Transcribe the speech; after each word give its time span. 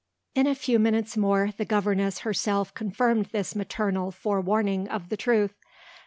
In 0.33 0.47
a 0.47 0.55
few 0.55 0.79
minutes 0.79 1.15
more, 1.15 1.51
the 1.55 1.63
governess 1.63 2.21
herself 2.21 2.73
confirmed 2.73 3.27
this 3.27 3.55
maternal 3.55 4.09
forewarning 4.09 4.89
of 4.89 5.09
the 5.09 5.17
truth. 5.17 5.53